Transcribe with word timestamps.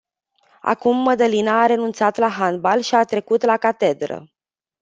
Acum 0.61 0.97
Mădălina 0.97 1.61
a 1.61 1.65
renunțat 1.65 2.17
la 2.17 2.29
handbal 2.29 2.79
și 2.79 2.95
a 2.95 3.03
trecut 3.03 3.43
la 3.43 3.57
catedră. 3.57 4.29